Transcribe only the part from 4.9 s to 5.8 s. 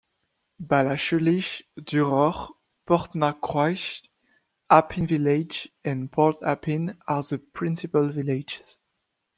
Village